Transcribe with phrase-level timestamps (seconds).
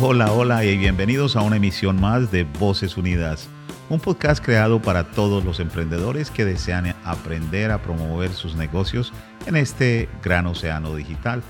[0.00, 3.48] Hola, hola y bienvenidos a una emisión más de Voces Unidas,
[3.88, 9.12] un podcast creado para todos los emprendedores que desean aprender a promover sus negocios
[9.46, 11.42] en este gran océano digital,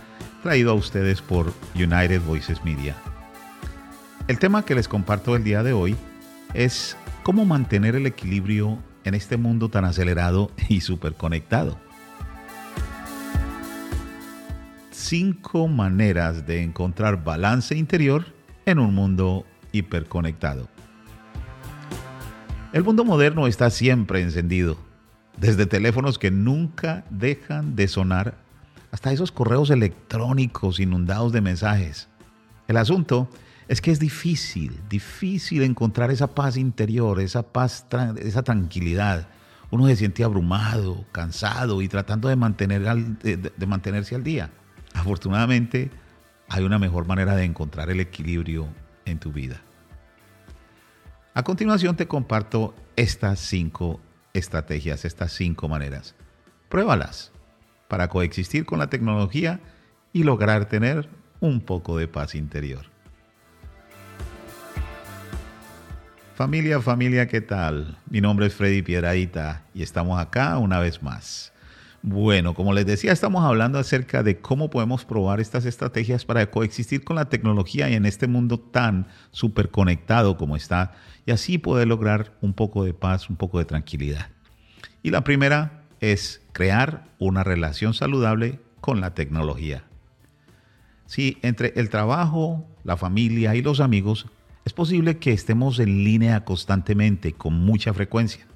[0.42, 2.96] traído a ustedes por United Voices Media.
[4.28, 5.94] El tema que les comparto el día de hoy
[6.54, 10.80] es cómo mantener el equilibrio en este mundo tan acelerado y
[11.18, 11.78] conectado.
[14.90, 18.37] Cinco maneras de encontrar balance interior
[18.70, 20.68] en un mundo hiperconectado.
[22.72, 24.76] El mundo moderno está siempre encendido,
[25.38, 28.36] desde teléfonos que nunca dejan de sonar
[28.90, 32.08] hasta esos correos electrónicos inundados de mensajes.
[32.66, 33.30] El asunto
[33.68, 39.28] es que es difícil, difícil encontrar esa paz interior, esa paz, esa tranquilidad.
[39.70, 44.50] Uno se siente abrumado, cansado y tratando de, mantener de mantenerse al día.
[44.94, 45.90] Afortunadamente,
[46.48, 48.68] hay una mejor manera de encontrar el equilibrio
[49.04, 49.60] en tu vida.
[51.34, 54.00] A continuación te comparto estas cinco
[54.32, 56.14] estrategias, estas cinco maneras.
[56.68, 57.32] Pruébalas
[57.86, 59.60] para coexistir con la tecnología
[60.12, 61.08] y lograr tener
[61.40, 62.86] un poco de paz interior.
[66.34, 67.98] Familia, familia, ¿qué tal?
[68.08, 71.52] Mi nombre es Freddy Piedraíta y estamos acá una vez más.
[72.02, 77.02] Bueno, como les decía, estamos hablando acerca de cómo podemos probar estas estrategias para coexistir
[77.02, 80.92] con la tecnología y en este mundo tan súper conectado como está,
[81.26, 84.28] y así poder lograr un poco de paz, un poco de tranquilidad.
[85.02, 89.82] Y la primera es crear una relación saludable con la tecnología.
[91.06, 94.26] Si entre el trabajo, la familia y los amigos
[94.64, 98.46] es posible que estemos en línea constantemente, con mucha frecuencia.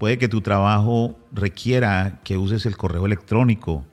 [0.00, 3.84] Puede que tu trabajo requiera que uses el correo electrónico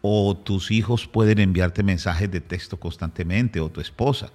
[0.00, 4.30] o tus hijos pueden enviarte mensajes de texto constantemente o tu esposa.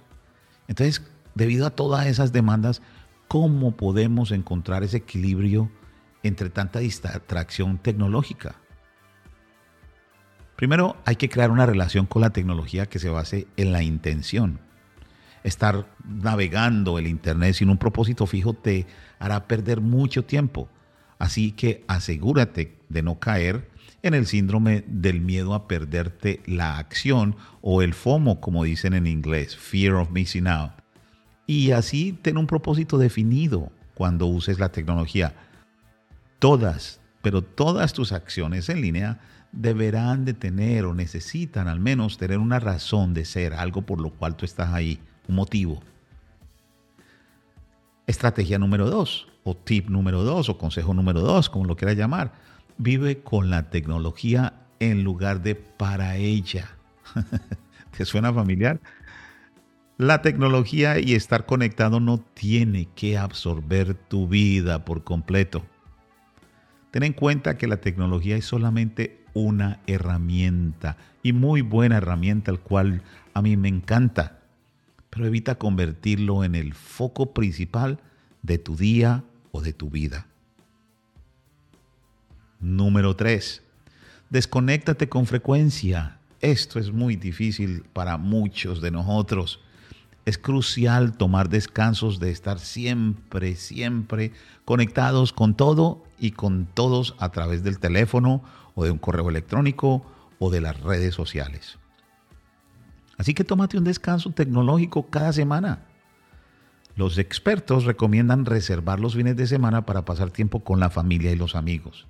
[0.68, 1.02] Entonces,
[1.34, 2.82] debido a todas esas demandas,
[3.26, 5.72] ¿cómo podemos encontrar ese equilibrio
[6.22, 8.54] entre tanta distracción tecnológica?
[10.54, 14.60] Primero, hay que crear una relación con la tecnología que se base en la intención.
[15.42, 18.86] Estar navegando el Internet sin un propósito fijo te
[19.18, 20.68] hará perder mucho tiempo
[21.22, 23.70] Así que asegúrate de no caer
[24.02, 29.06] en el síndrome del miedo a perderte la acción o el FOMO, como dicen en
[29.06, 30.72] inglés, Fear of Missing Out.
[31.46, 35.32] Y así ten un propósito definido cuando uses la tecnología.
[36.40, 39.20] Todas, pero todas tus acciones en línea
[39.52, 44.10] deberán de tener o necesitan al menos tener una razón de ser, algo por lo
[44.10, 45.84] cual tú estás ahí, un motivo.
[48.06, 52.32] Estrategia número dos, o tip número dos, o consejo número dos, como lo quieras llamar.
[52.78, 56.68] Vive con la tecnología en lugar de para ella.
[57.96, 58.80] ¿Te suena familiar?
[59.98, 65.64] La tecnología y estar conectado no tiene que absorber tu vida por completo.
[66.90, 72.60] Ten en cuenta que la tecnología es solamente una herramienta y muy buena herramienta, al
[72.60, 73.02] cual
[73.32, 74.40] a mí me encanta,
[75.12, 78.00] pero evita convertirlo en el foco principal
[78.40, 80.26] de tu día o de tu vida.
[82.60, 83.62] Número 3.
[84.30, 86.18] Desconéctate con frecuencia.
[86.40, 89.60] Esto es muy difícil para muchos de nosotros.
[90.24, 94.32] Es crucial tomar descansos de estar siempre, siempre
[94.64, 98.42] conectados con todo y con todos a través del teléfono
[98.74, 100.06] o de un correo electrónico
[100.38, 101.81] o de las redes sociales.
[103.18, 105.86] Así que tómate un descanso tecnológico cada semana.
[106.94, 111.36] Los expertos recomiendan reservar los fines de semana para pasar tiempo con la familia y
[111.36, 112.06] los amigos.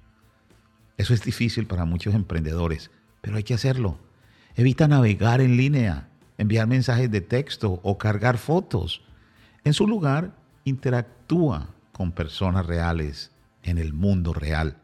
[0.97, 3.99] Eso es difícil para muchos emprendedores, pero hay que hacerlo.
[4.57, 9.03] Evita navegar en línea, enviar mensajes de texto o cargar fotos.
[9.65, 13.31] En su lugar, interactúa con personas reales
[13.63, 14.79] en el mundo real.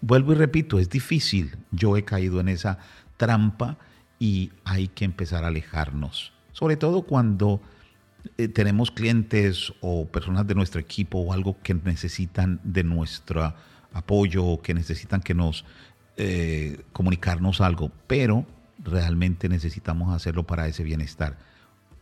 [0.00, 1.56] Vuelvo y repito, es difícil.
[1.70, 2.78] Yo he caído en esa
[3.16, 3.78] trampa
[4.22, 6.32] y hay que empezar a alejarnos.
[6.52, 7.60] Sobre todo cuando
[8.38, 13.52] eh, tenemos clientes o personas de nuestro equipo o algo que necesitan de nuestro
[13.92, 15.64] apoyo o que necesitan que nos
[16.16, 18.46] eh, comunicarnos algo, pero
[18.78, 21.36] realmente necesitamos hacerlo para ese bienestar.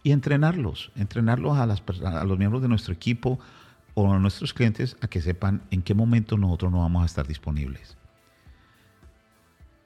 [0.02, 3.38] Y entrenarlos, entrenarlos a, las, a los miembros de nuestro equipo
[3.94, 7.26] o a nuestros clientes a que sepan en qué momento nosotros no vamos a estar
[7.26, 7.96] disponibles.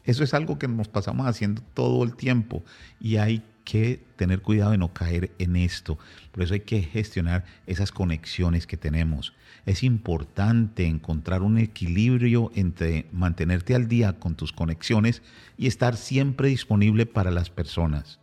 [0.03, 2.65] Eso es algo que nos pasamos haciendo todo el tiempo
[2.99, 5.97] y hay que tener cuidado de no caer en esto.
[6.33, 9.33] Por eso hay que gestionar esas conexiones que tenemos.
[9.65, 15.23] Es importante encontrar un equilibrio entre mantenerte al día con tus conexiones
[15.57, 18.19] y estar siempre disponible para las personas.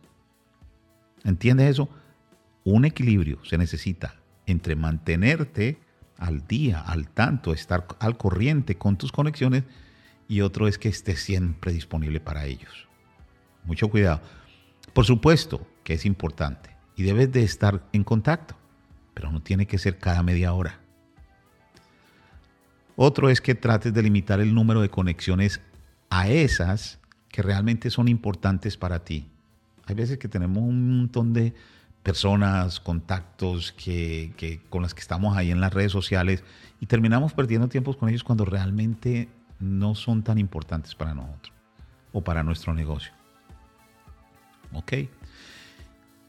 [1.24, 1.88] ¿Entiendes eso?
[2.64, 4.16] Un equilibrio se necesita
[4.46, 5.78] entre mantenerte
[6.16, 9.64] al día, al tanto, estar al corriente con tus conexiones
[10.28, 12.88] y otro es que estés siempre disponible para ellos.
[13.64, 14.20] Mucho cuidado.
[14.92, 18.56] Por supuesto que es importante y debes de estar en contacto,
[19.14, 20.80] pero no tiene que ser cada media hora.
[22.94, 25.60] Otro es que trates de limitar el número de conexiones
[26.10, 29.26] a esas que realmente son importantes para ti.
[29.86, 31.54] Hay veces que tenemos un montón de
[32.02, 36.42] personas, contactos que, con las que estamos ahí en las redes sociales
[36.80, 39.28] y terminamos perdiendo tiempos con ellos cuando realmente
[39.60, 41.52] no son tan importantes para nosotros
[42.12, 43.12] o para nuestro negocio.
[44.72, 44.94] ¿Ok?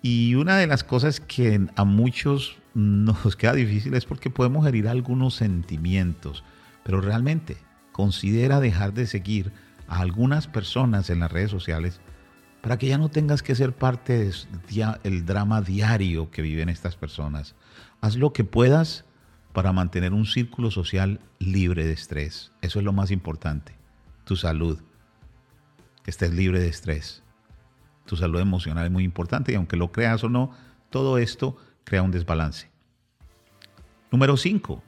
[0.02, 4.88] Y una de las cosas que a muchos nos queda difícil es porque podemos herir
[4.88, 6.44] algunos sentimientos,
[6.84, 7.58] pero realmente
[7.92, 9.52] considera dejar de seguir
[9.88, 12.00] a algunas personas en las redes sociales
[12.64, 14.32] para que ya no tengas que ser parte
[15.04, 17.56] del drama diario que viven estas personas.
[18.00, 19.04] Haz lo que puedas
[19.52, 22.54] para mantener un círculo social libre de estrés.
[22.62, 23.76] Eso es lo más importante.
[24.24, 24.80] Tu salud.
[26.04, 27.22] Que estés libre de estrés.
[28.06, 30.52] Tu salud emocional es muy importante y aunque lo creas o no,
[30.90, 32.72] todo esto crea un desbalance.
[34.10, 34.82] Número 5.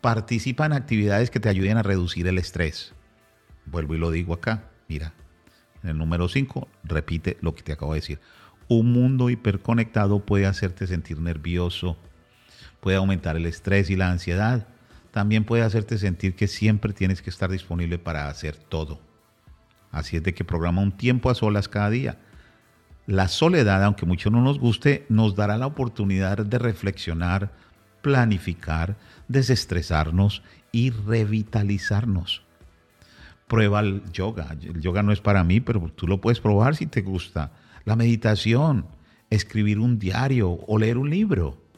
[0.00, 2.94] Participa en actividades que te ayuden a reducir el estrés.
[3.66, 4.70] Vuelvo y lo digo acá.
[4.86, 5.14] Mira,
[5.82, 8.20] en el número 5, repite lo que te acabo de decir.
[8.68, 11.96] Un mundo hiperconectado puede hacerte sentir nervioso,
[12.80, 14.66] puede aumentar el estrés y la ansiedad.
[15.10, 19.00] También puede hacerte sentir que siempre tienes que estar disponible para hacer todo.
[19.90, 22.18] Así es de que programa un tiempo a solas cada día.
[23.06, 27.52] La soledad, aunque mucho no nos guste, nos dará la oportunidad de reflexionar,
[28.02, 28.96] planificar,
[29.28, 30.42] desestresarnos
[30.72, 32.42] y revitalizarnos.
[33.48, 34.56] Prueba el yoga.
[34.62, 37.52] El yoga no es para mí, pero tú lo puedes probar si te gusta.
[37.84, 38.86] La meditación,
[39.30, 41.68] escribir un diario o leer un libro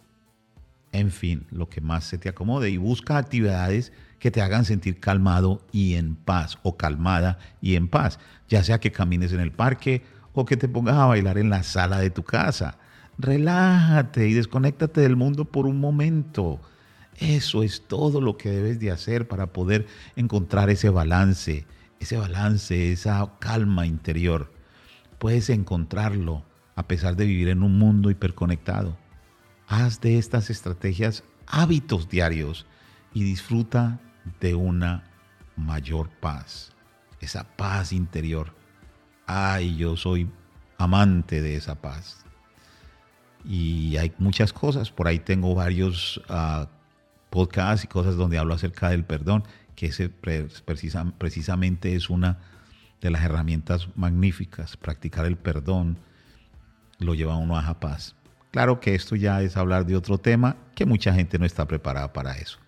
[0.93, 4.99] en fin, lo que más se te acomode y busca actividades que te hagan sentir
[4.99, 8.19] calmado y en paz o calmada y en paz,
[8.49, 10.03] ya sea que camines en el parque
[10.35, 12.79] o que te pongas a bailar en la sala de tu casa.
[13.19, 16.61] Relájate y desconéctate del mundo por un momento.
[17.19, 19.87] Eso es todo lo que debes de hacer para poder
[20.17, 21.67] encontrar ese balance,
[21.99, 24.53] ese balance, esa calma interior.
[25.19, 26.45] Puedes encontrarlo
[26.77, 28.97] a pesar de vivir en un mundo hiperconectado.
[29.67, 32.67] Haz de estas estrategias hábitos diarios
[33.13, 34.01] y disfruta
[34.41, 35.05] de una
[35.57, 36.73] mayor paz,
[37.21, 38.55] esa paz interior.
[39.27, 40.31] Ay, yo soy
[40.79, 42.25] amante de esa paz.
[43.45, 46.67] Y hay muchas cosas, por ahí tengo varios uh,
[47.31, 49.45] podcasts y cosas donde hablo acerca del perdón,
[49.77, 52.39] que ese precisamente es una
[53.01, 54.77] de las herramientas magníficas.
[54.77, 55.99] Practicar el perdón
[56.99, 58.15] lo lleva a uno a paz.
[58.51, 62.13] Claro que esto ya es hablar de otro tema que mucha gente no está preparada
[62.13, 62.59] para eso.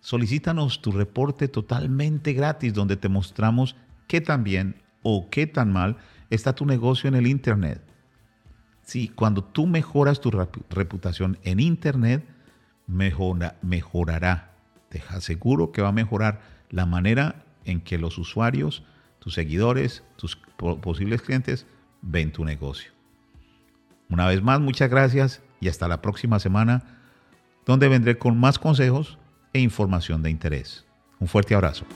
[0.00, 3.74] solicítanos tu reporte totalmente gratis donde te mostramos
[4.06, 5.96] qué tan bien o qué tan mal
[6.30, 7.82] está tu negocio en el Internet.
[8.82, 10.30] Sí, cuando tú mejoras tu
[10.70, 12.24] reputación en Internet,
[12.86, 14.52] mejora, mejorará.
[14.88, 16.40] Te aseguro que va a mejorar
[16.70, 18.84] la manera en que los usuarios,
[19.18, 21.66] tus seguidores, tus posibles clientes
[22.02, 22.92] ven tu negocio.
[24.10, 26.98] Una vez más, muchas gracias y hasta la próxima semana,
[27.64, 29.18] donde vendré con más consejos
[29.52, 30.84] e información de interés.
[31.20, 31.86] Un fuerte abrazo.